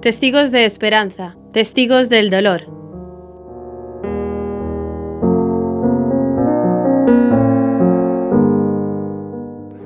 Testigos 0.00 0.50
de 0.50 0.64
esperanza, 0.64 1.36
testigos 1.52 2.08
del 2.08 2.30
dolor. 2.30 2.62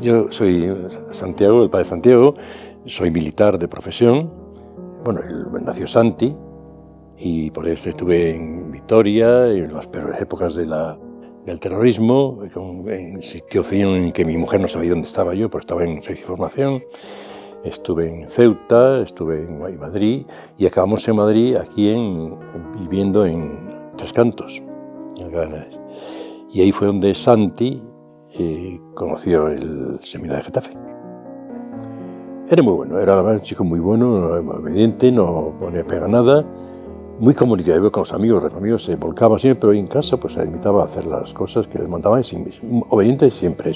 Yo 0.00 0.30
soy 0.30 0.72
Santiago, 1.10 1.64
el 1.64 1.70
padre 1.70 1.86
Santiago, 1.86 2.36
soy 2.86 3.10
militar 3.10 3.58
de 3.58 3.66
profesión. 3.66 4.32
Bueno, 5.02 5.20
nació 5.60 5.88
Santi 5.88 6.32
y 7.18 7.50
por 7.50 7.66
eso 7.66 7.88
estuve 7.88 8.36
en 8.36 8.70
Vitoria 8.70 9.48
en 9.48 9.74
las 9.74 9.88
peores 9.88 10.20
épocas 10.20 10.54
de 10.54 10.66
la, 10.66 10.96
del 11.44 11.58
terrorismo, 11.58 12.40
en 12.86 13.20
situación 13.20 13.96
en 13.96 14.12
que 14.12 14.24
mi 14.24 14.36
mujer 14.36 14.60
no 14.60 14.68
sabía 14.68 14.90
dónde 14.90 15.08
estaba 15.08 15.34
yo, 15.34 15.50
porque 15.50 15.64
estaba 15.64 15.82
en 15.82 16.00
de 16.00 16.14
formación. 16.14 16.84
Estuve 17.64 18.08
en 18.08 18.30
Ceuta, 18.30 19.00
estuve 19.00 19.42
en 19.42 19.78
Madrid 19.78 20.26
y 20.58 20.66
acabamos 20.66 21.08
en 21.08 21.16
Madrid 21.16 21.56
aquí 21.56 21.90
en, 21.90 22.36
viviendo 22.78 23.24
en 23.24 23.70
Tres 23.96 24.12
Cantos. 24.12 24.62
Y 26.52 26.60
ahí 26.60 26.72
fue 26.72 26.86
donde 26.86 27.14
Santi 27.14 27.82
eh, 28.32 28.80
conoció 28.94 29.48
el 29.48 29.98
seminario 30.02 30.38
de 30.38 30.44
Getafe. 30.44 30.72
Era 32.50 32.62
muy 32.62 32.74
bueno, 32.74 33.00
era 33.00 33.22
un 33.22 33.40
chico 33.40 33.64
muy 33.64 33.80
bueno, 33.80 34.26
obediente, 34.26 35.10
no 35.10 35.54
ponía 35.58 35.82
pega 35.84 36.06
nada 36.06 36.44
muy 37.18 37.34
comunicativo 37.34 37.90
con 37.90 38.00
los 38.02 38.12
amigos, 38.12 38.42
los 38.42 38.54
amigos 38.54 38.84
se 38.84 38.96
volcaba 38.96 39.38
siempre, 39.38 39.60
pero 39.60 39.72
en 39.72 39.86
casa 39.86 40.16
pues 40.16 40.34
se 40.34 40.44
invitaba 40.44 40.82
a 40.82 40.86
hacer 40.86 41.06
las 41.06 41.32
cosas 41.32 41.66
que 41.66 41.78
les 41.78 41.88
mandaban, 41.88 42.22
obediente 42.88 43.30
siempre. 43.30 43.72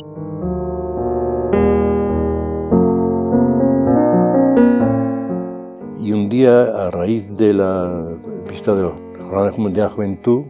A 6.46 6.90
raíz 6.90 7.36
de 7.36 7.52
la 7.52 8.06
visita 8.48 8.74
de 8.74 8.82
la 8.82 8.92
Jornada 9.18 9.50
Mundial 9.56 9.74
de 9.74 9.82
la 9.82 9.88
Juventud, 9.90 10.44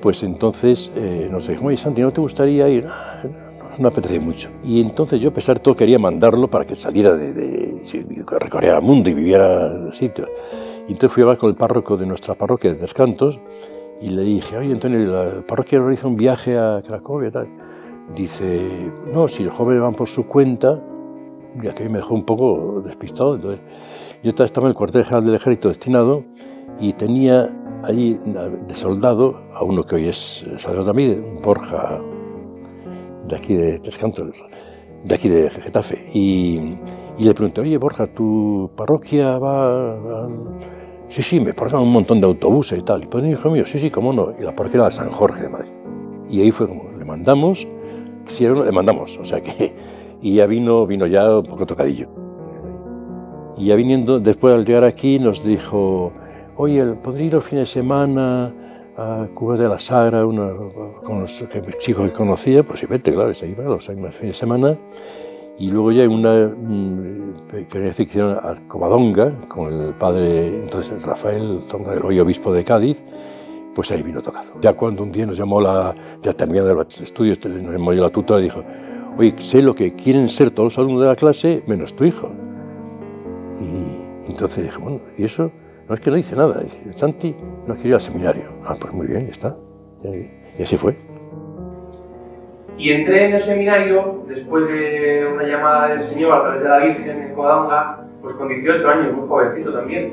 pues 0.00 0.22
entonces 0.22 0.90
eh, 0.96 1.28
nos 1.30 1.46
dijo, 1.48 1.66
oye 1.66 1.76
Santi, 1.76 2.00
¿no 2.02 2.12
te 2.12 2.20
gustaría 2.20 2.68
ir? 2.68 2.86
Ah, 2.88 3.22
no, 3.24 3.78
me 3.78 3.88
apetece 3.88 4.20
mucho. 4.20 4.48
Y 4.64 4.80
entonces 4.80 5.20
yo, 5.20 5.30
a 5.30 5.32
pesar 5.32 5.56
de 5.56 5.62
todo, 5.62 5.76
quería 5.76 5.98
mandarlo 5.98 6.48
para 6.48 6.64
que 6.64 6.76
saliera 6.76 7.14
de, 7.14 7.32
de, 7.32 8.24
recorriera 8.38 8.76
el 8.76 8.82
mundo 8.82 9.10
y 9.10 9.14
viviera 9.14 9.92
sitios. 9.92 10.28
Y 10.88 10.92
entonces 10.92 11.12
fui 11.12 11.22
a 11.22 11.24
hablar 11.24 11.38
con 11.38 11.50
el 11.50 11.56
párroco 11.56 11.96
de 11.96 12.06
nuestra 12.06 12.34
parroquia 12.34 12.72
de 12.72 12.78
Descantos 12.78 13.38
y 14.00 14.10
le 14.10 14.22
dije, 14.22 14.56
oye 14.56 14.72
Antonio, 14.72 14.98
la 15.00 15.42
parroquia 15.46 15.80
realiza 15.80 16.06
un 16.06 16.16
viaje 16.16 16.56
a 16.56 16.82
Cracovia 16.86 17.28
y 17.28 17.32
tal. 17.32 17.48
Dice, 18.14 18.90
no, 19.12 19.26
si 19.26 19.42
los 19.42 19.54
jóvenes 19.54 19.82
van 19.82 19.94
por 19.94 20.08
su 20.08 20.26
cuenta, 20.26 20.80
ya 21.60 21.74
que 21.74 21.88
me 21.88 21.98
dejó 21.98 22.14
un 22.14 22.24
poco 22.24 22.82
despistado. 22.84 23.34
Entonces, 23.34 23.60
yo 24.22 24.30
estaba 24.30 24.66
en 24.66 24.70
el 24.70 24.74
cuartel 24.74 25.04
general 25.04 25.26
del 25.26 25.34
ejército 25.36 25.68
destinado 25.68 26.24
y 26.80 26.92
tenía 26.92 27.48
allí 27.82 28.18
de 28.66 28.74
soldado 28.74 29.40
a 29.54 29.62
uno 29.62 29.84
que 29.84 29.96
hoy 29.96 30.08
es 30.08 30.44
sacerdote 30.58 30.86
también, 30.86 31.40
Borja, 31.42 32.00
de 33.28 33.36
aquí 33.36 33.54
de 33.54 33.78
Descantos, 33.78 34.44
de 35.04 35.14
aquí 35.14 35.28
de 35.28 35.50
Getafe. 35.50 36.08
Y, 36.12 36.76
y 37.18 37.24
le 37.24 37.34
pregunté, 37.34 37.60
oye 37.60 37.78
Borja, 37.78 38.06
¿tu 38.06 38.70
parroquia 38.76 39.38
va 39.38 39.94
a 39.94 40.28
Sí, 41.08 41.22
sí, 41.22 41.38
me 41.38 41.54
pagan 41.54 41.82
un 41.82 41.92
montón 41.92 42.18
de 42.18 42.26
autobuses 42.26 42.78
y 42.78 42.82
tal. 42.82 43.04
Y 43.04 43.06
pues 43.06 43.24
hijo 43.24 43.50
mío, 43.50 43.64
sí, 43.64 43.78
sí, 43.78 43.90
cómo 43.90 44.12
no. 44.12 44.34
Y 44.38 44.42
la 44.42 44.54
parroquia 44.54 44.78
era 44.78 44.84
de 44.86 44.90
San 44.90 45.10
Jorge 45.10 45.44
de 45.44 45.48
Madrid. 45.48 45.70
Y 46.28 46.40
ahí 46.40 46.50
fue 46.50 46.66
como, 46.66 46.90
le 46.98 47.04
mandamos, 47.04 47.66
le 48.40 48.72
mandamos, 48.72 49.16
o 49.16 49.24
sea 49.24 49.40
que, 49.40 49.72
y 50.20 50.34
ya 50.34 50.46
vino, 50.46 50.86
vino 50.86 51.06
ya 51.06 51.38
un 51.38 51.44
poco 51.44 51.64
tocadillo. 51.64 52.25
Y 53.56 53.66
ya 53.66 53.74
viniendo, 53.74 54.20
después 54.20 54.54
al 54.54 54.64
llegar 54.64 54.84
aquí 54.84 55.18
nos 55.18 55.44
dijo, 55.44 56.12
oye, 56.56 56.84
¿podría 57.02 57.26
ir 57.26 57.34
el 57.34 57.42
fin 57.42 57.58
de 57.60 57.66
semana 57.66 58.52
a 58.96 59.26
Cuba 59.34 59.56
de 59.56 59.68
la 59.68 59.78
Sagra 59.78 60.22
con 60.22 61.20
los 61.20 61.44
chicos 61.78 62.10
que 62.10 62.16
conocía? 62.16 62.62
Pues 62.62 62.80
sí, 62.80 62.86
vete, 62.86 63.12
claro, 63.12 63.32
se 63.34 63.48
iba 63.48 63.64
los 63.64 63.86
fines 63.86 64.20
de 64.20 64.34
semana 64.34 64.76
y 65.58 65.70
luego 65.70 65.90
ya 65.90 66.04
en 66.04 66.10
una 66.10 66.54
pequeña 67.50 67.92
ficción 67.92 68.32
a 68.32 68.56
Covadonga, 68.68 69.32
con 69.48 69.72
el 69.72 69.94
padre, 69.94 70.48
entonces 70.48 71.02
Rafael 71.02 71.60
el 71.94 72.04
hoy 72.04 72.20
obispo 72.20 72.52
de 72.52 72.62
Cádiz, 72.62 73.02
pues 73.74 73.90
ahí 73.90 74.02
vino 74.02 74.20
tocado. 74.22 74.52
Ya 74.60 74.74
cuando 74.74 75.02
un 75.02 75.12
día 75.12 75.26
nos 75.26 75.38
llamó 75.38 75.60
la, 75.60 75.94
ya 76.22 76.32
terminando 76.34 76.74
los 76.74 77.00
estudios, 77.00 77.42
nos 77.44 77.72
llamó 77.72 77.92
la 77.92 78.10
tutora 78.10 78.40
y 78.40 78.44
dijo, 78.44 78.62
oye, 79.16 79.34
sé 79.40 79.62
lo 79.62 79.74
que 79.74 79.94
quieren 79.94 80.28
ser 80.28 80.50
todos 80.50 80.74
los 80.74 80.78
alumnos 80.78 81.02
de 81.02 81.08
la 81.08 81.16
clase, 81.16 81.62
menos 81.66 81.94
tu 81.94 82.04
hijo. 82.04 82.30
Entonces 84.36 84.64
dije, 84.64 84.76
bueno, 84.78 85.00
¿y 85.16 85.24
eso? 85.24 85.50
No 85.88 85.94
es 85.94 86.00
que 86.02 86.10
no 86.10 86.16
dice 86.16 86.36
nada. 86.36 86.60
Dice, 86.60 86.92
Santi 86.92 87.34
no 87.66 87.72
quiere 87.72 87.88
ir 87.88 87.94
al 87.94 88.00
seminario. 88.02 88.42
Ah, 88.66 88.74
pues 88.78 88.92
muy 88.92 89.06
bien, 89.06 89.28
ya 89.28 89.32
está. 89.32 89.56
Y 90.58 90.62
así 90.62 90.76
fue. 90.76 90.94
Y 92.76 92.92
entré 92.92 93.30
en 93.30 93.34
el 93.36 93.46
seminario 93.46 94.24
después 94.28 94.68
de 94.68 95.26
una 95.32 95.42
llamada 95.42 95.88
del 95.88 96.10
Señor 96.10 96.36
a 96.36 96.42
través 96.42 96.62
de 96.62 96.68
la 96.68 96.78
Virgen 96.80 97.22
en 97.22 97.34
Codanga, 97.34 98.06
pues 98.20 98.36
con 98.36 98.48
18 98.48 98.86
años, 98.86 99.16
muy 99.16 99.26
jovencito 99.26 99.72
también. 99.72 100.12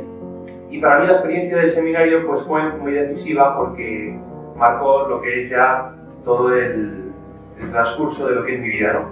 Y 0.72 0.80
para 0.80 1.00
mí 1.00 1.08
la 1.08 1.14
experiencia 1.16 1.58
del 1.58 1.76
seminario 1.76 2.26
pues 2.26 2.48
fue 2.48 2.64
muy 2.78 2.94
decisiva 2.94 3.58
porque 3.58 4.18
marcó 4.56 5.06
lo 5.10 5.22
que 5.22 5.44
es 5.44 5.50
ya 5.50 5.94
todo 6.24 6.56
el, 6.56 7.12
transcurso 7.72 8.26
de 8.28 8.36
lo 8.36 8.46
que 8.46 8.56
es 8.56 8.62
mi 8.62 8.70
vida, 8.70 8.94
¿no? 8.94 9.12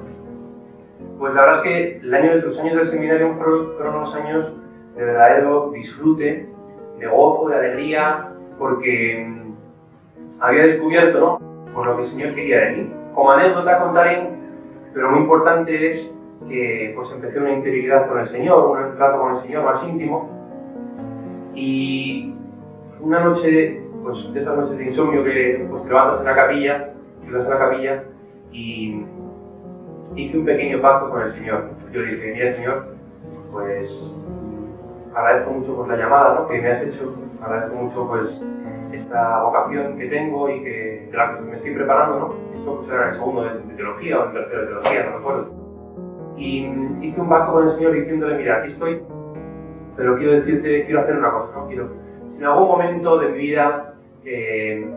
Pues 1.20 1.34
la 1.34 1.42
verdad 1.42 1.58
es 1.58 1.64
que 1.64 1.98
el 1.98 2.14
año, 2.14 2.36
los 2.36 2.58
años 2.60 2.76
del 2.78 2.92
seminario 2.92 3.36
fueron 3.36 3.96
unos 3.96 4.16
años 4.16 4.61
de 4.96 5.06
verdadero 5.06 5.72
disfrute, 5.72 6.50
de 7.00 7.08
gozo, 7.08 7.50
de 7.50 7.56
alegría, 7.56 8.30
porque 8.58 9.26
mm, 9.28 10.42
había 10.42 10.64
descubierto. 10.64 11.40
Por 11.74 11.86
lo 11.86 11.98
que 11.98 12.04
el 12.04 12.10
Señor 12.10 12.36
quería 12.36 12.60
de 12.60 12.72
mí 12.72 13.02
como 13.14 13.32
anécdota 13.32 13.80
contaré, 13.80 14.30
pero 14.94 15.12
muy 15.12 15.22
importante 15.22 15.92
es 15.92 16.12
que 16.48 16.94
pues 16.96 17.10
empecé 17.12 17.40
una 17.40 17.52
integridad 17.52 18.08
con 18.08 18.20
el 18.20 18.30
Señor, 18.30 18.78
un 18.78 18.98
trato 18.98 19.20
con 19.20 19.36
el 19.36 19.44
Señor 19.44 19.66
más 19.66 19.88
íntimo. 19.88 20.30
Y 21.54 22.34
una 23.00 23.20
noche, 23.20 23.82
pues 24.04 24.34
de 24.34 24.42
esas 24.42 24.58
noches 24.58 24.78
de 24.78 24.86
insomnio 24.86 25.24
que 25.24 25.66
pues, 25.70 25.84
te 25.84 25.90
levantas 25.90 26.20
en 26.20 26.26
la 26.26 26.36
capilla, 26.36 26.94
te 27.26 27.38
vas 27.38 27.46
a 27.46 27.50
la 27.50 27.60
capilla 27.60 28.04
y 28.52 29.06
hice 30.16 30.38
un 30.38 30.46
pequeño 30.46 30.82
pacto 30.82 31.10
con 31.10 31.22
el 31.22 31.34
Señor. 31.34 31.70
Yo 31.92 32.02
dije, 32.02 32.34
mira 32.34 32.56
Señor, 32.56 32.86
pues 33.52 33.90
agradezco 35.16 35.52
mucho 35.52 35.76
por 35.76 35.88
la 35.88 35.98
llamada 35.98 36.36
¿no? 36.36 36.48
que 36.48 36.62
me 36.62 36.72
has 36.72 36.84
hecho, 36.84 37.14
agradezco 37.42 37.76
mucho 37.76 38.08
pues 38.08 38.42
esta 38.94 39.44
vocación 39.44 39.98
que 39.98 40.08
tengo 40.08 40.50
y 40.50 40.64
que, 40.64 41.08
de 41.12 41.18
la 41.18 41.36
que 41.36 41.42
me 41.42 41.58
estoy 41.58 41.76
preparando, 41.76 42.20
¿no? 42.20 42.52
esto 42.58 42.94
era 42.94 43.10
el 43.10 43.16
segundo 43.16 43.44
de, 43.44 43.76
teología 43.76 44.20
o 44.20 44.26
el 44.26 44.34
tercero 44.34 44.62
de 44.62 44.68
teología, 44.68 45.04
no 45.04 45.12
me 45.12 45.18
acuerdo. 45.18 45.52
Y 46.38 46.66
hice 47.02 47.22
un 47.22 47.30
pacto 47.30 47.54
con 47.54 47.68
el 47.68 47.76
Señor 47.76 47.94
diciéndole, 47.94 48.38
mira, 48.38 48.58
aquí 48.58 48.72
estoy, 48.72 49.02
pero 49.96 50.18
quiero 50.18 50.34
decirte, 50.34 50.86
quiero 50.86 51.02
hacer 51.02 51.18
una 51.18 51.32
cosa, 51.32 51.54
¿no? 51.56 51.68
Quiero, 51.68 51.90
si 52.32 52.38
en 52.38 52.46
algún 52.46 52.68
momento 52.68 53.20
de 53.20 53.30
mi 53.30 53.38
vida 53.38 53.94
eh, 54.26 54.90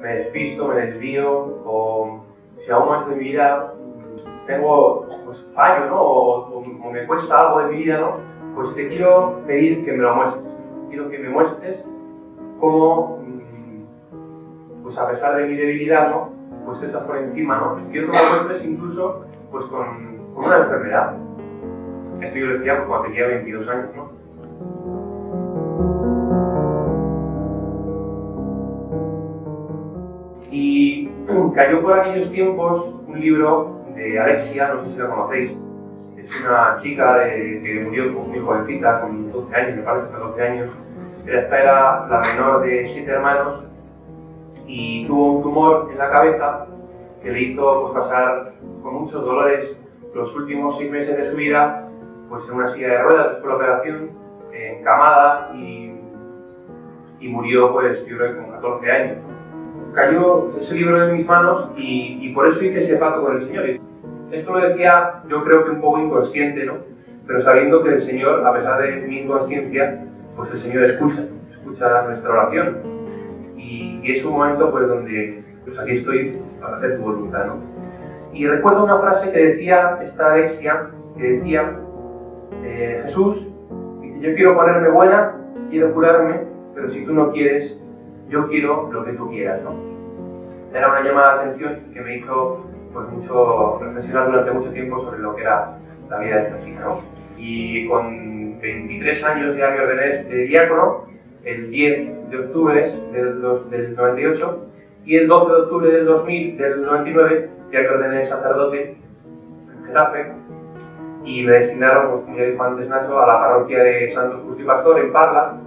me 0.00 0.08
despisto, 0.14 0.68
me 0.68 0.74
desvío, 0.86 1.60
o 1.64 2.24
si 2.58 2.64
en 2.66 2.72
algún 2.72 2.88
momento 2.88 3.10
de 3.10 3.16
mi 3.16 3.24
vida 3.24 3.74
tengo 4.46 5.06
pues, 5.24 5.38
fallo, 5.54 5.86
¿no? 5.86 6.00
O, 6.00 6.58
o, 6.58 6.90
me 6.90 7.06
cuesta 7.06 7.38
algo 7.38 7.60
de 7.60 7.66
mi 7.68 7.84
vida, 7.84 8.00
¿no? 8.00 8.27
Pues 8.58 8.74
te 8.74 8.88
quiero 8.88 9.40
pedir 9.46 9.84
que 9.84 9.92
me 9.92 9.98
lo 9.98 10.16
muestres. 10.16 10.44
Quiero 10.88 11.08
que 11.08 11.18
me 11.20 11.28
muestres 11.28 11.78
cómo, 12.58 13.22
mm, 13.22 14.82
pues 14.82 14.98
a 14.98 15.06
pesar 15.12 15.36
de 15.36 15.46
mi 15.46 15.54
debilidad, 15.54 16.10
¿no? 16.10 16.30
pues 16.66 16.82
estás 16.82 17.04
por 17.04 17.18
encima, 17.18 17.56
¿no? 17.56 17.88
Quiero 17.92 18.10
que 18.10 18.18
me 18.18 18.28
muestres 18.30 18.64
incluso 18.64 19.26
pues 19.52 19.64
con, 19.66 20.18
una 20.34 20.56
enfermedad. 20.56 21.14
Esto 22.20 22.36
yo 22.36 22.46
lo 22.46 22.58
decía 22.58 22.84
cuando 22.84 23.06
tenía 23.06 23.26
22 23.28 23.68
años, 23.68 23.90
¿no? 23.94 24.08
Y 30.50 31.08
cayó 31.54 31.80
por 31.80 32.00
aquellos 32.00 32.32
tiempos 32.32 32.92
un 33.06 33.20
libro 33.20 33.84
de 33.94 34.18
Alexia, 34.18 34.74
no 34.74 34.82
sé 34.82 34.90
si 34.90 34.98
la 34.98 35.08
conocéis. 35.10 35.67
Es 36.28 36.44
una 36.44 36.78
chica 36.82 37.18
de, 37.18 37.62
que 37.62 37.80
murió 37.84 38.12
muy 38.12 38.38
jovencita, 38.38 39.00
con 39.00 39.32
12 39.32 39.56
años, 39.56 39.76
me 39.76 39.82
parece, 39.82 40.06
hasta 40.06 40.18
12 40.18 40.42
años. 40.42 40.70
Esta 41.26 41.60
era 41.60 42.06
la 42.08 42.20
menor 42.20 42.62
de 42.62 42.90
siete 42.94 43.10
hermanos 43.10 43.64
y 44.66 45.06
tuvo 45.06 45.32
un 45.32 45.42
tumor 45.42 45.88
en 45.90 45.98
la 45.98 46.10
cabeza 46.10 46.66
que 47.22 47.30
le 47.30 47.40
hizo 47.40 47.92
pues, 47.92 48.04
pasar 48.04 48.52
con 48.82 48.94
muchos 48.94 49.24
dolores 49.24 49.76
los 50.14 50.34
últimos 50.36 50.78
seis 50.78 50.90
meses 50.90 51.16
de 51.16 51.30
su 51.30 51.36
vida 51.36 51.88
pues 52.28 52.44
en 52.44 52.54
una 52.54 52.74
silla 52.74 52.88
de 52.88 53.02
ruedas 53.02 53.32
después 53.32 53.42
de 53.42 53.48
la 53.48 53.54
operación, 53.54 54.10
encamada 54.52 55.50
y, 55.54 56.00
y 57.20 57.28
murió 57.28 57.72
pues 57.72 58.06
yo 58.06 58.16
creo 58.16 58.32
que 58.32 58.40
con 58.40 58.50
14 58.52 58.90
años. 58.90 59.18
Cayó 59.94 60.50
ese 60.60 60.74
libro 60.74 61.08
en 61.08 61.16
mis 61.16 61.26
manos 61.26 61.70
y, 61.76 62.18
y 62.22 62.32
por 62.34 62.48
eso 62.48 62.62
hice 62.62 62.84
ese 62.84 62.96
pacto 62.96 63.22
con 63.22 63.36
el 63.36 63.46
Señor. 63.48 63.87
Esto 64.30 64.52
lo 64.52 64.68
decía 64.68 65.22
yo 65.28 65.42
creo 65.44 65.64
que 65.64 65.70
un 65.70 65.80
poco 65.80 65.98
inconsciente, 66.00 66.66
¿no? 66.66 66.74
Pero 67.26 67.42
sabiendo 67.44 67.82
que 67.82 67.94
el 67.94 68.06
Señor, 68.06 68.46
a 68.46 68.52
pesar 68.52 68.82
de 68.82 69.06
mi 69.06 69.20
inconsciencia, 69.20 70.04
pues 70.36 70.50
el 70.52 70.62
Señor 70.62 70.84
escucha, 70.84 71.24
escucha 71.52 72.02
nuestra 72.02 72.30
oración. 72.30 72.78
Y, 73.56 74.00
es 74.04 74.24
un 74.24 74.32
momento 74.32 74.70
pues 74.70 74.88
donde, 74.88 75.44
pues 75.66 75.78
aquí 75.78 75.98
estoy 75.98 76.40
para 76.60 76.78
hacer 76.78 76.96
tu 76.96 77.02
voluntad, 77.02 77.46
¿no? 77.46 77.56
Y 78.32 78.46
recuerdo 78.46 78.84
una 78.84 78.98
frase 78.98 79.30
que 79.32 79.38
decía 79.38 79.98
esta 80.02 80.32
Alexia, 80.32 80.90
que 81.18 81.22
decía, 81.22 81.76
eh, 82.64 83.02
Jesús, 83.04 83.46
yo 84.20 84.34
quiero 84.34 84.56
ponerme 84.56 84.88
buena, 84.88 85.34
quiero 85.70 85.92
curarme, 85.92 86.40
pero 86.74 86.90
si 86.90 87.04
tú 87.04 87.12
no 87.12 87.32
quieres, 87.32 87.76
yo 88.28 88.48
quiero 88.48 88.90
lo 88.90 89.04
que 89.04 89.12
tú 89.12 89.28
quieras, 89.28 89.60
¿no? 89.62 89.74
Era 90.72 90.90
una 90.90 91.02
llamada 91.02 91.34
de 91.34 91.40
atención 91.40 91.92
que 91.92 92.00
me 92.00 92.16
hizo 92.16 92.64
pues 92.92 93.08
mucho 93.08 93.78
reflexionar 93.80 94.30
durante 94.30 94.50
mucho 94.52 94.70
tiempo 94.72 95.04
sobre 95.04 95.18
lo 95.20 95.34
que 95.34 95.42
era 95.42 95.78
la 96.08 96.18
vida 96.18 96.36
de 96.36 96.42
esta 96.42 96.64
chica, 96.64 96.80
¿no? 96.80 97.02
Y 97.36 97.86
con 97.88 98.60
23 98.60 99.24
años 99.24 99.56
ya 99.56 99.70
me 99.70 99.80
ordené 99.80 100.24
de 100.24 100.36
diácono, 100.44 101.04
el 101.44 101.70
10 101.70 102.30
de 102.30 102.38
octubre 102.38 102.96
del, 103.12 103.70
del 103.70 103.96
98, 103.96 104.66
y 105.04 105.16
el 105.16 105.28
12 105.28 105.52
de 105.54 105.60
octubre 105.60 105.90
del 105.90 106.06
2000, 106.06 106.58
del 106.58 106.82
99, 106.82 107.50
ya 107.72 107.80
me 107.80 107.88
ordené 107.88 108.28
sacerdote 108.28 108.96
en 109.72 109.84
Getafe, 109.86 110.32
y 111.24 111.42
me 111.42 111.52
destinaron, 111.52 112.10
pues, 112.10 112.24
como 112.24 112.36
ya 112.38 112.44
dijo 112.44 112.64
antes 112.64 112.88
Nacho, 112.88 113.20
a 113.20 113.26
la 113.26 113.40
parroquia 113.40 113.82
de 113.82 114.14
Santos 114.14 114.40
y 114.58 114.64
Pastor 114.64 115.00
en 115.00 115.12
Parla. 115.12 115.60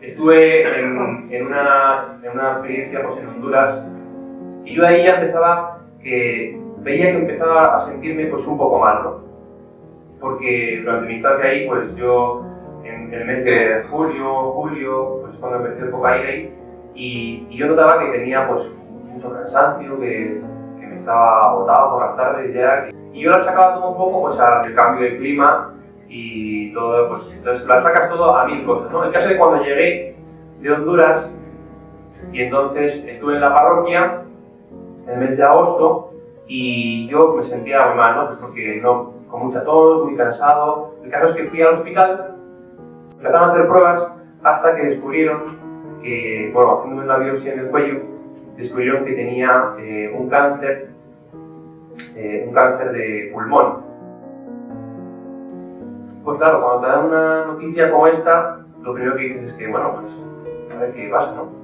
Estuve 0.00 0.62
en, 0.62 1.28
en, 1.30 1.46
una, 1.46 2.18
en 2.22 2.30
una 2.32 2.52
experiencia 2.52 3.06
pues, 3.06 3.20
en 3.20 3.28
Honduras 3.28 3.84
y 4.64 4.74
yo 4.74 4.86
ahí 4.86 5.04
ya 5.04 5.20
empezaba 5.20 5.69
que 6.02 6.58
veía 6.78 7.12
que 7.12 7.18
empezaba 7.18 7.62
a 7.62 7.86
sentirme 7.86 8.26
pues 8.26 8.46
un 8.46 8.58
poco 8.58 8.78
mal, 8.78 9.02
¿no? 9.02 9.20
Porque 10.20 10.80
durante 10.82 11.06
mi 11.08 11.16
estancia 11.16 11.50
ahí, 11.50 11.66
pues 11.66 11.94
yo 11.96 12.44
en 12.84 13.12
el 13.12 13.24
mes 13.24 13.44
de 13.44 13.84
julio, 13.90 14.52
julio, 14.52 15.20
pues 15.22 15.36
cuando 15.40 15.58
empecé 15.58 15.86
el 15.86 15.90
cocaína 15.90 16.28
ahí, 16.28 16.54
y, 16.94 17.46
y, 17.50 17.56
yo 17.56 17.66
notaba 17.66 18.00
que 18.00 18.18
tenía 18.18 18.48
pues 18.48 18.66
mucho 19.12 19.32
cansancio, 19.32 19.98
que, 20.00 20.40
que 20.80 20.86
me 20.86 20.98
estaba 20.98 21.50
agotado 21.50 21.92
por 21.92 22.06
las 22.06 22.16
tardes 22.16 22.54
ya, 22.54 22.88
y 23.12 23.20
yo 23.20 23.30
lo 23.30 23.44
sacaba 23.44 23.74
todo 23.74 23.90
un 23.90 23.96
poco 23.96 24.28
pues 24.28 24.40
al 24.40 24.74
cambio 24.74 25.04
de 25.04 25.18
clima 25.18 25.74
y 26.08 26.72
todo, 26.72 27.08
pues 27.08 27.22
entonces 27.32 27.66
lo 27.66 27.82
sacas 27.82 28.10
todo 28.10 28.36
a 28.36 28.46
mil 28.46 28.64
cosas, 28.64 28.90
¿no? 28.90 29.04
El 29.04 29.12
caso 29.12 29.28
de 29.28 29.38
cuando 29.38 29.64
llegué 29.64 30.16
de 30.60 30.72
Honduras 30.72 31.26
y 32.32 32.42
entonces 32.42 33.04
estuve 33.06 33.34
en 33.34 33.40
la 33.40 33.54
parroquia 33.54 34.22
en 35.06 35.12
el 35.12 35.18
mes 35.18 35.36
de 35.36 35.42
agosto 35.42 36.10
y 36.46 37.06
yo 37.08 37.34
me 37.34 37.48
sentía 37.48 37.86
muy 37.86 37.96
mal, 37.96 38.16
¿no? 38.16 38.26
Pues 38.26 38.38
porque 38.40 38.80
no, 38.82 39.12
con 39.28 39.46
mucha 39.46 39.62
tos, 39.64 40.04
muy 40.04 40.16
cansado. 40.16 40.94
El 41.04 41.10
caso 41.10 41.28
es 41.28 41.36
que 41.36 41.48
fui 41.48 41.62
al 41.62 41.76
hospital, 41.76 42.34
empezaron 43.12 43.50
a 43.50 43.52
hacer 43.52 43.68
pruebas 43.68 44.12
hasta 44.42 44.74
que 44.74 44.86
descubrieron 44.86 45.58
que, 46.02 46.50
bueno, 46.52 46.78
haciéndome 46.78 47.04
una 47.04 47.18
biopsia 47.18 47.52
en 47.52 47.58
el 47.60 47.68
cuello, 47.68 48.00
descubrieron 48.56 49.04
que 49.04 49.12
tenía 49.12 49.74
eh, 49.78 50.14
un 50.18 50.28
cáncer, 50.28 50.90
eh, 52.16 52.44
un 52.48 52.54
cáncer 52.54 52.92
de 52.92 53.30
pulmón. 53.32 53.90
Pues 56.24 56.38
claro, 56.38 56.62
cuando 56.62 56.80
te 56.80 56.88
dan 56.88 57.06
una 57.06 57.44
noticia 57.46 57.90
como 57.90 58.06
esta, 58.06 58.58
lo 58.82 58.94
primero 58.94 59.16
que 59.16 59.22
dices 59.22 59.50
es 59.50 59.54
que, 59.54 59.68
bueno, 59.68 60.00
pues 60.00 60.76
a 60.76 60.80
ver 60.80 60.92
qué 60.92 61.08
pasa, 61.10 61.32
¿no? 61.32 61.60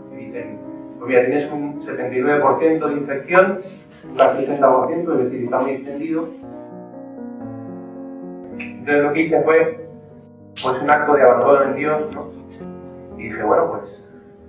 Pues 1.06 1.26
tienes 1.26 1.52
un 1.52 1.86
79% 1.86 2.86
de 2.88 2.94
infección, 2.94 3.60
casi 4.16 4.46
60%, 4.46 5.12
es 5.12 5.24
decir, 5.24 5.44
está 5.44 5.58
muy 5.58 5.70
extendido. 5.72 6.28
Entonces 8.58 9.04
lo 9.04 9.12
que 9.12 9.20
hice 9.20 9.42
fue 9.42 9.86
pues 10.62 10.82
un 10.82 10.90
acto 10.90 11.14
de 11.14 11.22
abandono 11.22 11.62
en 11.64 11.76
Dios, 11.76 12.02
¿no? 12.12 12.30
Y 13.18 13.24
dije, 13.24 13.42
bueno, 13.42 13.70
pues 13.70 13.82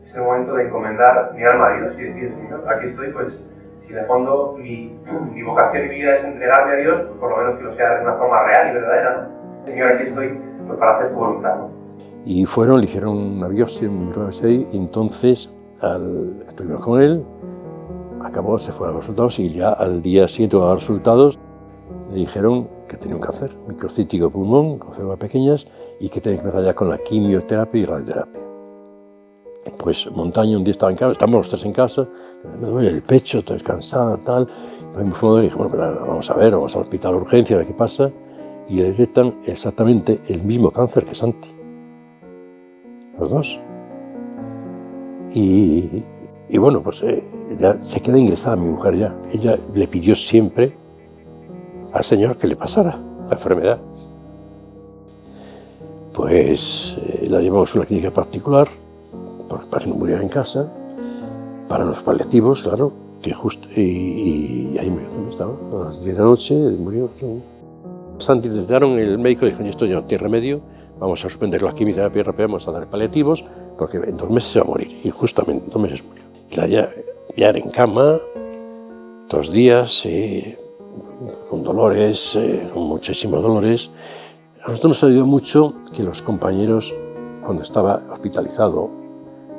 es 0.07 0.15
el 0.15 0.21
momento 0.21 0.53
de 0.55 0.63
encomendar 0.63 1.31
mi 1.35 1.43
alma 1.43 1.67
a 1.67 1.77
Dios 1.77 1.93
y 1.97 2.03
decir, 2.03 2.33
Señor, 2.35 2.63
aquí 2.67 2.87
estoy, 2.87 3.11
pues 3.11 3.27
si 3.87 3.93
de 3.93 4.03
fondo 4.05 4.55
mi, 4.57 4.97
mi 5.33 5.43
vocación 5.43 5.85
y 5.85 5.89
mi 5.89 5.95
vida 5.95 6.15
es 6.15 6.25
entregarme 6.25 6.73
a 6.73 6.75
Dios, 6.77 7.01
pues 7.07 7.19
por 7.19 7.31
lo 7.31 7.37
menos 7.37 7.57
que 7.57 7.63
lo 7.65 7.75
sea 7.75 7.95
de 7.95 8.03
una 8.03 8.13
forma 8.13 8.43
real 8.43 8.69
y 8.69 8.73
verdadera, 8.73 9.21
¿no? 9.21 9.65
Señor, 9.65 9.91
aquí 9.91 10.03
estoy 10.03 10.39
pues, 10.65 10.79
para 10.79 10.97
hacer 10.97 11.09
tu 11.11 11.15
voluntad, 11.15 11.55
¿no? 11.55 11.69
Y 12.25 12.45
fueron, 12.45 12.79
le 12.79 12.85
hicieron 12.85 13.17
una 13.17 13.47
biopsia 13.47 13.87
en 13.87 14.67
y 14.71 14.77
entonces 14.77 15.56
estuvimos 16.47 16.83
con 16.83 17.01
él, 17.01 17.23
acabó, 18.23 18.57
se 18.57 18.71
fue 18.71 18.87
a 18.87 18.91
los 18.91 19.01
resultados 19.01 19.39
y 19.39 19.49
ya 19.49 19.69
al 19.69 20.01
día 20.01 20.27
siguiente 20.27 20.57
a 20.57 20.59
los 20.59 20.81
resultados 20.81 21.39
le 22.11 22.19
dijeron 22.19 22.67
que 22.87 22.97
tenía 22.97 23.15
un 23.15 23.21
cáncer 23.21 23.51
microcítico 23.67 24.29
pulmón, 24.29 24.79
con 24.79 24.93
células 24.95 25.19
pequeñas 25.19 25.67
y 25.99 26.09
que 26.09 26.21
tenía 26.21 26.39
que 26.39 26.45
empezar 26.45 26.65
ya 26.65 26.73
con 26.73 26.89
la 26.89 26.97
quimioterapia 26.97 27.81
y 27.81 27.85
radioterapia. 27.85 28.41
Pues 29.77 30.09
Montaña 30.11 30.57
un 30.57 30.63
día 30.63 30.71
estaba 30.71 30.91
en 30.91 30.97
casa, 30.97 31.11
estamos 31.11 31.39
los 31.39 31.49
tres 31.49 31.65
en 31.65 31.73
casa, 31.73 32.07
me 32.59 32.67
duele 32.67 32.89
el 32.89 33.01
pecho, 33.01 33.39
estoy 33.39 33.59
cansada, 33.59 34.17
tal. 34.17 34.47
Y 34.99 35.03
dije, 35.03 35.55
bueno, 35.55 35.69
vamos 36.07 36.29
a 36.31 36.33
ver, 36.33 36.53
vamos 36.53 36.75
al 36.75 36.83
hospital 36.83 37.11
de 37.13 37.17
urgencia, 37.19 37.55
a 37.55 37.59
ver 37.59 37.67
qué 37.67 37.73
pasa. 37.73 38.09
Y 38.69 38.77
le 38.77 38.85
detectan 38.85 39.35
exactamente 39.45 40.19
el 40.27 40.41
mismo 40.41 40.71
cáncer 40.71 41.05
que 41.05 41.13
Santi. 41.13 41.49
Los 43.19 43.29
dos. 43.29 43.59
Y, 45.33 46.03
bueno, 46.57 46.81
pues 46.81 47.03
eh, 47.03 47.23
ya 47.59 47.81
se 47.81 47.99
queda 47.99 48.17
ingresada 48.17 48.55
mi 48.55 48.69
mujer 48.69 48.97
ya. 48.97 49.15
Ella 49.31 49.57
le 49.73 49.87
pidió 49.87 50.15
siempre 50.15 50.75
al 51.93 52.03
Señor 52.03 52.37
que 52.37 52.47
le 52.47 52.55
pasara 52.55 52.97
la 53.27 53.33
enfermedad. 53.33 53.79
Pues 56.13 56.97
eh, 57.05 57.27
la 57.29 57.41
llevamos 57.41 57.75
a 57.75 57.79
una 57.79 57.87
clínica 57.87 58.11
particular 58.11 58.67
para 59.47 59.83
que 59.83 59.89
no 59.89 59.95
muriera 59.95 60.21
en 60.21 60.29
casa, 60.29 60.71
para 61.67 61.85
los 61.85 62.01
paliativos, 62.03 62.63
claro, 62.63 62.91
que 63.21 63.33
justo, 63.33 63.67
y, 63.75 64.77
ahí 64.79 64.89
murió, 64.89 65.09
¿dónde 65.09 65.31
estaba? 65.31 65.53
A 65.73 65.85
las 65.85 66.03
10 66.03 66.15
de 66.15 66.21
la 66.21 66.27
noche 66.27 66.55
murió. 66.55 67.09
Santi 68.19 68.47
intentaron, 68.47 68.97
el 68.97 69.17
médico 69.19 69.45
dijo, 69.45 69.61
esto 69.63 69.85
ya 69.85 69.95
no 69.95 70.03
tiene 70.03 70.23
remedio, 70.23 70.61
vamos 70.99 71.23
a 71.23 71.29
suspender 71.29 71.61
la 71.61 71.73
quimioterapia 71.73 72.23
vamos 72.37 72.67
a 72.67 72.71
dar 72.71 72.87
paliativos, 72.87 73.43
porque 73.77 73.97
en 73.97 74.17
dos 74.17 74.29
meses 74.29 74.51
se 74.51 74.59
va 74.59 74.65
a 74.65 74.69
morir. 74.69 75.01
Y 75.03 75.09
justamente 75.09 75.65
en 75.65 75.71
dos 75.71 75.81
meses 75.81 76.03
murió. 76.03 76.23
Y 76.49 76.55
la 76.55 76.67
ya 77.35 77.49
en 77.49 77.69
cama, 77.69 78.19
dos 79.29 79.51
días, 79.51 80.03
eh, 80.05 80.57
con 81.49 81.63
dolores, 81.63 82.35
eh, 82.35 82.69
con 82.73 82.83
muchísimos 82.83 83.41
dolores. 83.41 83.89
A 84.63 84.69
nosotros 84.69 85.01
nos 85.01 85.03
ayudó 85.03 85.25
mucho 85.25 85.73
que 85.95 86.03
los 86.03 86.21
compañeros, 86.21 86.93
cuando 87.45 87.63
estaba 87.63 88.01
hospitalizado 88.11 88.89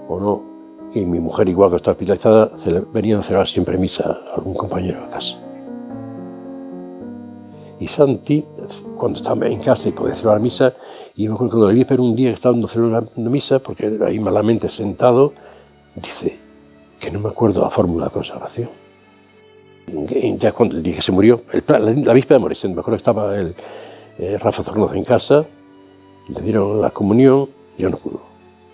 o 0.08 0.20
no, 0.20 0.42
y 0.94 1.00
mi 1.00 1.20
mujer 1.20 1.48
igual 1.48 1.70
que 1.70 1.76
estaba 1.76 1.92
hospitalizada, 1.92 2.50
venían 2.92 3.20
a 3.20 3.22
celebrar 3.22 3.46
siempre 3.46 3.78
misa 3.78 4.18
a 4.32 4.36
algún 4.36 4.54
compañero 4.54 5.04
a 5.04 5.10
casa. 5.10 5.47
Y 7.80 7.86
Santi, 7.86 8.44
cuando 8.96 9.18
estaba 9.18 9.46
en 9.46 9.60
casa 9.60 9.88
y 9.88 9.92
podía 9.92 10.14
celebrar 10.14 10.40
misa, 10.40 10.74
y 11.14 11.28
me 11.28 11.34
acuerdo 11.34 11.52
cuando 11.52 11.68
le 11.68 11.74
vi 11.74 11.84
pero 11.84 12.02
un 12.02 12.16
día 12.16 12.30
que 12.30 12.34
estaba 12.34 12.56
celebrando 12.66 13.30
misa, 13.30 13.60
porque 13.60 13.98
ahí 14.04 14.18
malamente 14.18 14.68
sentado, 14.68 15.32
dice 15.94 16.36
que 16.98 17.10
no 17.10 17.20
me 17.20 17.28
acuerdo 17.28 17.62
la 17.62 17.70
fórmula 17.70 18.06
de 18.06 18.10
consagración. 18.10 18.68
Ya 20.38 20.52
cuando 20.52 20.76
el 20.76 20.82
día 20.82 20.96
que 20.96 21.02
se 21.02 21.12
murió, 21.12 21.42
la, 21.68 22.12
víspera 22.12 22.36
de 22.36 22.38
morirse, 22.40 22.68
me 22.68 22.80
acuerdo 22.80 22.90
que 22.90 22.96
estaba 22.96 23.36
el, 23.36 23.54
eh, 24.18 24.36
Rafa 24.38 24.62
Zornoza 24.64 24.96
en 24.96 25.04
casa, 25.04 25.46
le 26.28 26.40
dieron 26.42 26.80
la 26.80 26.90
comunión, 26.90 27.48
y 27.78 27.82
yo 27.82 27.90
no 27.90 27.96
pudo. 27.96 28.20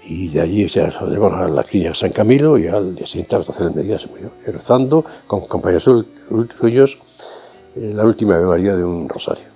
Y 0.07 0.29
de 0.29 0.41
allí 0.41 0.69
se 0.69 0.81
llevaron 0.81 1.41
a 1.41 1.49
la 1.49 1.63
clínica 1.63 1.95
San 1.95 2.13
Camilo 2.13 2.59
y 2.59 2.67
al 2.67 2.95
día 2.95 3.07
siguiente 3.07 3.37
a 3.37 3.39
las 3.39 3.47
12 3.47 3.65
del 3.65 3.75
mediodía 3.75 3.99
se 3.99 4.09
murió, 4.09 4.31
rezando 4.47 5.05
con 5.27 5.47
compañeros 5.47 5.89
suyos 6.59 6.99
la 7.77 8.05
última 8.05 8.37
Ave 8.37 8.63
de 8.63 8.85
un 8.85 9.09
rosario 9.09 9.55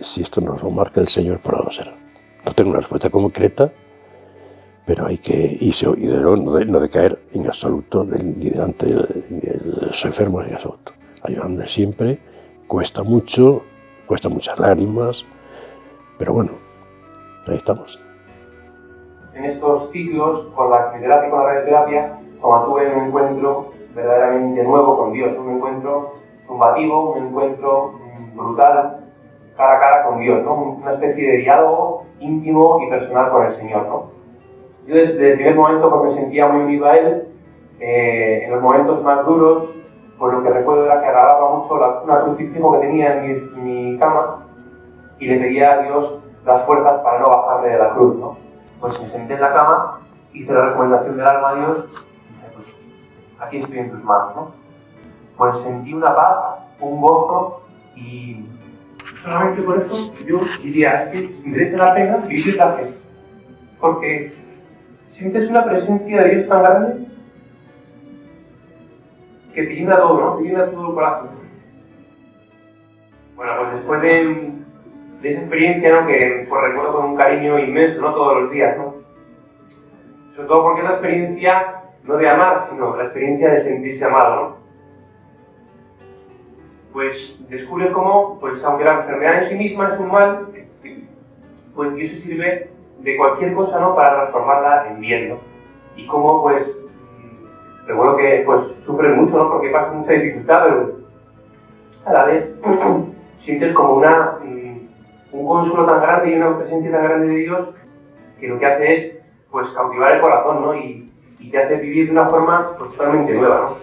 si 0.00 0.22
esto 0.22 0.40
nos 0.40 0.62
lo 0.62 0.70
marca 0.70 1.00
el 1.00 1.08
Señor, 1.08 1.38
por 1.40 1.56
algo 1.56 1.70
será. 1.70 1.94
No 2.44 2.52
tengo 2.52 2.70
una 2.70 2.80
respuesta 2.80 3.10
concreta, 3.10 3.70
pero 4.86 5.06
hay 5.06 5.18
que, 5.18 5.58
y, 5.60 5.70
y 5.70 6.06
de 6.06 6.16
no, 6.20 6.52
de, 6.52 6.64
no 6.64 6.80
decaer 6.80 7.18
en 7.32 7.46
absoluto 7.46 8.04
ni 8.04 8.50
delante 8.50 8.86
de, 8.86 9.60
los 9.64 10.04
enfermos 10.04 10.46
en 10.46 10.54
absoluto. 10.54 10.92
Ayudando 11.22 11.66
siempre, 11.66 12.18
cuesta 12.68 13.02
mucho, 13.02 13.62
cuesta 14.06 14.28
muchas 14.28 14.58
lágrimas, 14.58 15.24
pero 16.18 16.32
bueno, 16.34 16.52
ahí 17.48 17.56
estamos. 17.56 18.00
En 19.34 19.44
estos 19.44 19.90
ciclos, 19.92 20.46
con 20.54 20.70
la 20.70 20.92
quimioterapia 20.92 21.28
y 21.28 21.30
con 21.30 21.40
la 21.40 21.46
radioterapia, 21.46 22.20
como 22.40 22.64
tuve 22.64 22.94
un 22.94 23.06
encuentro 23.06 23.72
verdaderamente 23.96 24.62
nuevo 24.62 24.98
con 24.98 25.12
Dios, 25.12 25.36
un 25.38 25.56
encuentro 25.56 26.16
combativo, 26.46 27.12
un 27.12 27.26
encuentro 27.28 27.94
brutal, 28.34 29.00
cara 29.56 29.76
a 29.76 29.80
cara 29.80 30.04
con 30.04 30.20
Dios, 30.20 30.44
¿no? 30.44 30.54
Una 30.82 30.92
especie 30.92 31.32
de 31.32 31.36
diálogo 31.38 32.04
íntimo 32.20 32.78
y 32.82 32.90
personal 32.90 33.30
con 33.30 33.46
el 33.46 33.56
Señor, 33.56 33.86
¿no? 33.88 34.10
Yo 34.86 34.94
desde 34.94 35.32
el 35.32 35.34
primer 35.36 35.56
momento 35.56 35.90
pues, 35.90 36.14
me 36.14 36.20
sentía 36.20 36.46
muy 36.46 36.64
unido 36.64 36.86
a 36.86 36.96
Él, 36.96 37.28
eh, 37.80 38.42
en 38.44 38.50
los 38.52 38.62
momentos 38.62 39.02
más 39.02 39.24
duros, 39.24 39.70
pues 40.18 40.32
lo 40.32 40.42
que 40.42 40.50
recuerdo 40.50 40.84
era 40.84 41.00
que 41.00 41.06
agarraba 41.06 41.56
mucho 41.56 41.78
la, 41.78 42.00
una 42.02 42.20
crucifijo 42.20 42.72
que 42.72 42.86
tenía 42.86 43.24
en 43.24 43.64
mi, 43.64 43.98
cama 43.98 44.46
y 45.18 45.26
le 45.26 45.38
pedía 45.38 45.72
a 45.72 45.82
Dios 45.82 46.18
las 46.44 46.66
fuerzas 46.66 47.00
para 47.02 47.20
no 47.20 47.26
bajarme 47.26 47.68
de 47.68 47.78
la 47.78 47.94
cruz, 47.94 48.16
¿no? 48.16 48.36
Pues 48.78 49.00
me 49.00 49.08
senté 49.08 49.34
en 49.34 49.40
la 49.40 49.54
cama, 49.54 50.00
hice 50.34 50.52
la 50.52 50.66
recomendación 50.66 51.16
del 51.16 51.26
alma 51.26 51.48
a 51.48 51.54
Dios 51.54 51.86
aquí 53.40 53.58
estoy 53.58 53.78
en 53.78 53.90
tus 53.90 54.04
manos, 54.04 54.36
¿no? 54.36 54.54
Pues 55.36 55.54
sentí 55.64 55.92
una 55.92 56.14
paz, 56.14 56.60
un 56.80 57.00
gozo 57.00 57.62
y 57.94 58.44
solamente 59.22 59.62
por 59.62 59.78
eso 59.78 60.14
yo 60.24 60.40
diría, 60.62 61.10
que 61.10 61.34
merece 61.44 61.76
la 61.76 61.94
pena 61.94 62.16
vivir 62.18 62.56
la 62.56 62.72
fe. 62.72 62.94
Porque 63.80 64.32
sientes 65.18 65.50
una 65.50 65.64
presencia 65.64 66.22
de 66.22 66.34
Dios 66.34 66.48
tan 66.48 66.62
grande 66.62 67.06
que 69.54 69.62
te 69.62 69.74
llena 69.74 69.96
todo, 69.96 70.20
¿no? 70.20 70.36
Te 70.36 70.44
llena 70.44 70.70
todo 70.70 70.88
el 70.88 70.94
corazón. 70.94 71.28
Bueno, 73.36 73.52
pues 73.58 73.72
después 73.74 74.02
de, 74.02 74.52
de 75.20 75.32
esa 75.32 75.40
experiencia, 75.40 76.00
¿no? 76.00 76.06
Que 76.06 76.46
pues, 76.48 76.62
recuerdo 76.62 76.92
con 76.94 77.04
un 77.10 77.16
cariño 77.16 77.58
inmenso, 77.58 78.00
¿no? 78.00 78.14
Todos 78.14 78.42
los 78.42 78.50
días, 78.50 78.76
¿no? 78.78 78.94
Sobre 80.34 80.48
todo 80.48 80.62
porque 80.62 80.80
es 80.80 80.88
la 80.88 80.92
experiencia 80.92 81.85
no 82.06 82.16
de 82.16 82.28
amar, 82.28 82.68
sino 82.70 82.96
la 82.96 83.04
experiencia 83.04 83.50
de 83.50 83.64
sentirse 83.64 84.04
amado, 84.04 84.36
¿no? 84.36 84.56
Pues 86.92 87.16
descubres 87.50 87.90
cómo, 87.92 88.38
pues 88.40 88.62
aunque 88.64 88.84
la 88.84 89.00
enfermedad 89.00 89.42
en 89.42 89.48
sí 89.50 89.54
misma 89.56 89.92
es 89.92 90.00
un 90.00 90.10
mal, 90.10 90.46
pues 91.74 91.94
Dios 91.94 92.10
se 92.12 92.22
sirve 92.22 92.70
de 93.00 93.16
cualquier 93.16 93.54
cosa, 93.54 93.78
¿no? 93.78 93.94
Para 93.94 94.14
transformarla 94.14 94.88
en 94.88 95.00
bien, 95.00 95.28
¿no? 95.30 95.38
Y 95.96 96.06
cómo, 96.06 96.42
pues, 96.42 96.66
recuerdo 97.86 98.16
que, 98.16 98.42
pues, 98.46 98.60
sufres 98.86 99.16
mucho, 99.16 99.36
¿no? 99.36 99.50
Porque 99.50 99.70
pasa 99.70 99.92
mucha 99.92 100.12
dificultad, 100.12 100.64
pero 100.64 100.92
a 102.06 102.12
la 102.12 102.24
vez 102.24 102.50
sientes 103.44 103.74
como 103.74 103.94
una, 103.94 104.38
un 105.32 105.46
consuelo 105.46 105.86
tan 105.86 106.00
grande 106.00 106.30
y 106.30 106.36
una 106.36 106.58
presencia 106.58 106.92
tan 106.92 107.04
grande 107.04 107.26
de 107.28 107.36
Dios 107.36 107.68
que 108.40 108.48
lo 108.48 108.58
que 108.58 108.66
hace 108.66 108.94
es, 108.94 109.16
pues, 109.50 109.68
cautivar 109.74 110.12
el 110.12 110.22
corazón, 110.22 110.62
¿no? 110.62 110.74
Y, 110.74 111.12
y 111.46 111.50
te 111.50 111.58
hace 111.58 111.76
vivir 111.76 112.06
de 112.06 112.12
una 112.12 112.28
forma 112.28 112.76
pues, 112.76 112.90
totalmente 112.90 113.34
nueva, 113.34 113.60
¿no? 113.60 113.78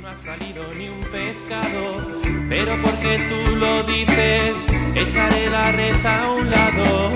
No 0.00 0.08
ha 0.08 0.14
salido 0.14 0.64
ni 0.76 0.88
un 0.88 1.00
pescado, 1.00 1.94
pero 2.48 2.72
porque 2.82 3.20
tú 3.28 3.56
lo 3.56 3.84
dices, 3.84 4.66
echaré 4.96 5.48
la 5.48 5.70
red 5.70 5.94
a 6.04 6.30
un 6.32 6.50
lado. 6.50 7.12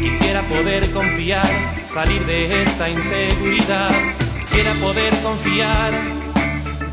Quisiera 0.00 0.42
poder 0.42 0.90
confiar, 0.90 1.46
salir 1.84 2.26
de 2.26 2.62
esta 2.64 2.88
inseguridad. 2.90 3.92
Quisiera 4.40 4.72
poder 4.82 5.14
confiar, 5.22 5.92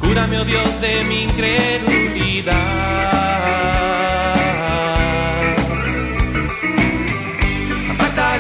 cúrame, 0.02 0.38
oh 0.38 0.46
Dios, 0.46 0.82
de 0.82 1.04
mi 1.06 1.24
incredulidad. 1.24 2.87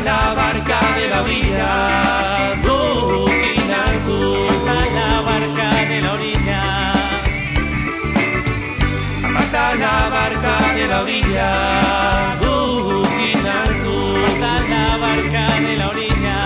La 0.07 0.33
barca 0.33 0.79
de 0.97 1.05
la 1.11 1.21
orilla, 1.21 1.71
Burkina 2.63 3.81
Aparta 4.53 4.77
la 4.97 5.09
barca 5.29 5.67
de 5.89 5.97
la 6.05 6.13
orilla. 6.17 6.61
Aparta 9.27 9.63
la 9.83 9.95
barca 10.15 10.53
de 10.77 10.85
la 10.91 11.01
orilla, 11.05 11.49
la 14.75 14.85
barca 15.05 15.43
de 15.65 15.73
la 15.79 15.85
orilla. 15.93 16.37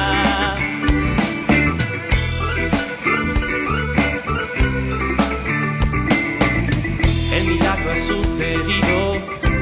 El 7.37 7.43
milagro 7.51 7.89
ha 7.93 7.99
sucedido, 8.11 8.97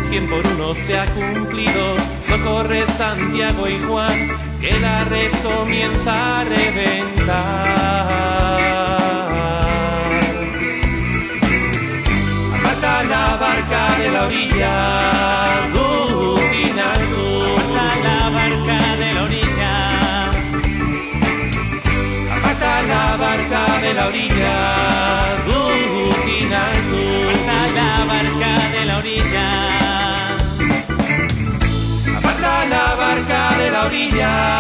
cien 0.09 0.29
por 0.29 0.43
uno 0.53 0.73
se 0.83 0.97
ha 0.99 1.05
cumplido. 1.17 1.98
Socorred 2.29 2.87
Santiago 2.95 3.67
y 3.67 3.79
Juan, 3.79 4.37
que 4.61 4.79
la 4.79 5.03
red 5.05 5.31
comienza 5.41 6.41
a 6.41 6.43
reventar. 6.43 7.29
Aparta 12.53 13.03
la 13.03 13.35
barca 13.35 13.81
de 13.97 14.11
la 14.11 14.23
orilla, 14.27 14.58
orilla. 33.89 34.58